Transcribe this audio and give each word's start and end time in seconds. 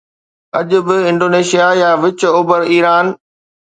اڄ 0.59 0.69
به 0.85 0.95
انڊونيشيا 1.09 1.67
يا 1.81 1.89
وچ 2.03 2.19
اوڀر 2.35 2.61
ايران 2.73 3.05